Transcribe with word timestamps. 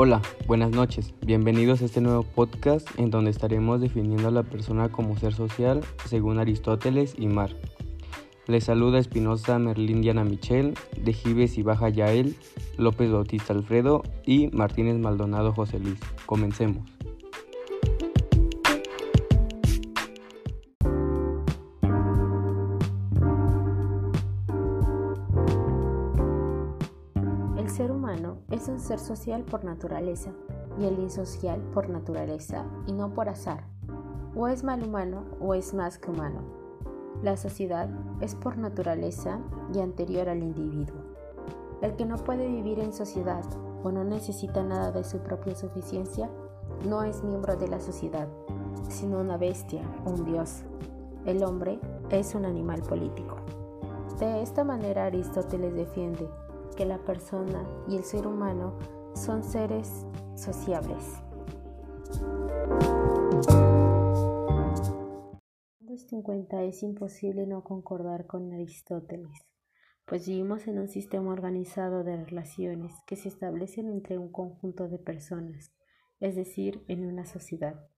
Hola, 0.00 0.22
buenas 0.46 0.70
noches. 0.70 1.12
Bienvenidos 1.26 1.82
a 1.82 1.86
este 1.86 2.00
nuevo 2.00 2.22
podcast 2.22 2.88
en 3.00 3.10
donde 3.10 3.32
estaremos 3.32 3.80
definiendo 3.80 4.28
a 4.28 4.30
la 4.30 4.44
persona 4.44 4.92
como 4.92 5.18
ser 5.18 5.34
social 5.34 5.80
según 6.04 6.38
Aristóteles 6.38 7.16
y 7.18 7.26
Mar. 7.26 7.56
Les 8.46 8.62
saluda 8.62 9.00
Espinosa 9.00 9.58
Merlín 9.58 10.00
Diana 10.00 10.22
Michel, 10.22 10.74
de 11.02 11.12
Gives 11.12 11.58
y 11.58 11.62
Baja 11.62 11.88
Yael, 11.88 12.36
López 12.76 13.10
Bautista 13.10 13.52
Alfredo 13.52 14.04
y 14.24 14.46
Martínez 14.52 14.98
Maldonado 14.98 15.52
José 15.52 15.80
Luis. 15.80 15.98
Comencemos. 16.26 16.88
Ser 27.78 27.92
humano 27.92 28.38
es 28.50 28.66
un 28.66 28.80
ser 28.80 28.98
social 28.98 29.44
por 29.44 29.62
naturaleza 29.62 30.32
y 30.80 30.86
el 30.86 30.98
insocial 30.98 31.60
por 31.72 31.88
naturaleza 31.88 32.64
y 32.88 32.92
no 32.92 33.14
por 33.14 33.28
azar. 33.28 33.68
O 34.34 34.48
es 34.48 34.64
mal 34.64 34.82
humano 34.82 35.22
o 35.40 35.54
es 35.54 35.74
más 35.74 35.96
que 35.96 36.10
humano. 36.10 36.40
La 37.22 37.36
sociedad 37.36 37.88
es 38.20 38.34
por 38.34 38.58
naturaleza 38.58 39.38
y 39.72 39.78
anterior 39.78 40.28
al 40.28 40.42
individuo. 40.42 40.96
El 41.80 41.94
que 41.94 42.04
no 42.04 42.16
puede 42.16 42.48
vivir 42.48 42.80
en 42.80 42.92
sociedad 42.92 43.44
o 43.84 43.92
no 43.92 44.02
necesita 44.02 44.64
nada 44.64 44.90
de 44.90 45.04
su 45.04 45.18
propia 45.18 45.54
suficiencia 45.54 46.28
no 46.84 47.04
es 47.04 47.22
miembro 47.22 47.54
de 47.54 47.68
la 47.68 47.78
sociedad, 47.78 48.26
sino 48.88 49.20
una 49.20 49.36
bestia 49.36 49.82
un 50.04 50.24
dios. 50.24 50.64
El 51.26 51.44
hombre 51.44 51.78
es 52.10 52.34
un 52.34 52.44
animal 52.44 52.82
político. 52.82 53.36
De 54.18 54.42
esta 54.42 54.64
manera 54.64 55.04
Aristóteles 55.04 55.76
defiende 55.76 56.28
que 56.78 56.86
la 56.86 57.02
persona 57.04 57.68
y 57.88 57.96
el 57.96 58.04
ser 58.04 58.24
humano 58.24 58.78
son 59.12 59.42
seres 59.42 60.06
sociables. 60.36 61.02
250 65.80 66.62
es 66.62 66.84
imposible 66.84 67.48
no 67.48 67.64
concordar 67.64 68.28
con 68.28 68.52
Aristóteles, 68.52 69.44
pues 70.04 70.28
vivimos 70.28 70.68
en 70.68 70.78
un 70.78 70.86
sistema 70.86 71.32
organizado 71.32 72.04
de 72.04 72.24
relaciones 72.24 72.92
que 73.08 73.16
se 73.16 73.26
establecen 73.26 73.88
entre 73.88 74.16
un 74.16 74.30
conjunto 74.30 74.86
de 74.86 75.00
personas, 75.00 75.74
es 76.20 76.36
decir, 76.36 76.84
en 76.86 77.04
una 77.06 77.26
sociedad. 77.26 77.88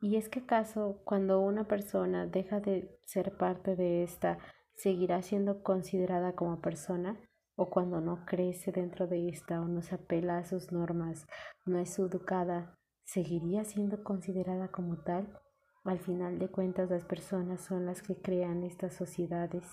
¿Y 0.00 0.16
es 0.16 0.28
que 0.28 0.40
acaso 0.40 1.00
cuando 1.04 1.40
una 1.40 1.68
persona 1.68 2.26
deja 2.26 2.58
de 2.58 2.90
ser 3.04 3.36
parte 3.36 3.76
de 3.76 4.02
esta, 4.02 4.38
seguirá 4.74 5.22
siendo 5.22 5.62
considerada 5.62 6.34
como 6.34 6.60
persona? 6.60 7.16
O 7.60 7.68
cuando 7.68 8.00
no 8.00 8.24
crece 8.24 8.72
dentro 8.72 9.06
de 9.06 9.28
esta 9.28 9.60
o 9.60 9.68
no 9.68 9.82
se 9.82 9.94
apela 9.94 10.38
a 10.38 10.44
sus 10.44 10.72
normas, 10.72 11.26
no 11.66 11.78
es 11.78 11.98
educada, 11.98 12.74
¿seguiría 13.04 13.66
siendo 13.66 14.02
considerada 14.02 14.68
como 14.68 14.96
tal? 14.96 15.38
Al 15.84 15.98
final 15.98 16.38
de 16.38 16.48
cuentas 16.48 16.88
las 16.88 17.04
personas 17.04 17.60
son 17.60 17.84
las 17.84 18.00
que 18.00 18.16
crean 18.16 18.62
estas 18.62 18.94
sociedades, 18.94 19.70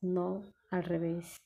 no 0.00 0.42
al 0.68 0.82
revés. 0.82 1.36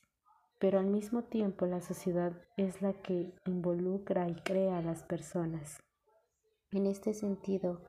Pero 0.57 0.79
al 0.79 0.87
mismo 0.87 1.21
tiempo 1.25 1.67
la 1.67 1.81
sociedad 1.81 2.33
es 2.57 2.81
la 2.81 2.93
que 2.93 3.31
involucra 3.45 4.27
y 4.27 4.33
crea 4.33 4.79
a 4.79 4.81
las 4.81 5.03
personas. 5.03 5.77
En 6.71 6.87
este 6.87 7.13
sentido, 7.13 7.83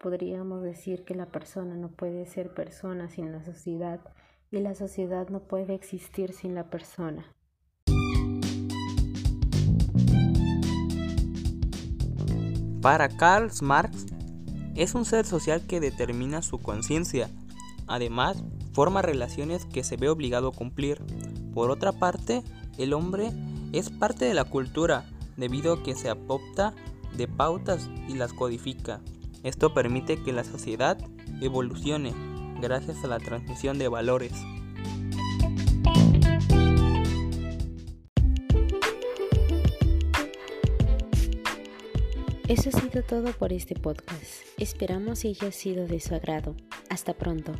podríamos 0.00 0.62
decir 0.62 1.06
que 1.06 1.14
la 1.14 1.30
persona 1.32 1.76
no 1.76 1.92
puede 1.92 2.26
ser 2.26 2.52
persona 2.52 3.08
sin 3.08 3.32
la 3.32 3.42
sociedad 3.42 4.00
y 4.54 4.60
la 4.60 4.74
sociedad 4.74 5.28
no 5.28 5.40
puede 5.40 5.74
existir 5.74 6.32
sin 6.32 6.54
la 6.54 6.70
persona. 6.70 7.24
Para 12.80 13.08
Karl 13.08 13.50
Marx, 13.62 14.06
es 14.76 14.94
un 14.94 15.04
ser 15.04 15.24
social 15.24 15.66
que 15.66 15.80
determina 15.80 16.42
su 16.42 16.58
conciencia. 16.58 17.30
Además, 17.86 18.44
forma 18.72 19.02
relaciones 19.02 19.64
que 19.66 19.84
se 19.84 19.96
ve 19.96 20.08
obligado 20.08 20.48
a 20.48 20.52
cumplir. 20.52 21.02
Por 21.52 21.70
otra 21.70 21.92
parte, 21.92 22.42
el 22.78 22.92
hombre 22.92 23.30
es 23.72 23.90
parte 23.90 24.24
de 24.24 24.34
la 24.34 24.44
cultura 24.44 25.04
debido 25.36 25.74
a 25.74 25.82
que 25.82 25.94
se 25.94 26.10
apopta 26.10 26.74
de 27.16 27.26
pautas 27.26 27.88
y 28.08 28.14
las 28.14 28.32
codifica. 28.32 29.00
Esto 29.42 29.74
permite 29.74 30.22
que 30.22 30.32
la 30.32 30.44
sociedad 30.44 30.98
evolucione 31.40 32.33
gracias 32.64 33.04
a 33.04 33.08
la 33.08 33.18
transmisión 33.18 33.78
de 33.78 33.88
valores. 33.88 34.32
Eso 42.48 42.70
ha 42.70 42.80
sido 42.80 43.02
todo 43.02 43.32
por 43.32 43.52
este 43.52 43.74
podcast. 43.74 44.46
Esperamos 44.58 45.20
que 45.20 45.28
haya 45.28 45.52
sido 45.52 45.86
de 45.86 46.00
su 46.00 46.14
agrado. 46.14 46.56
Hasta 46.88 47.12
pronto. 47.12 47.52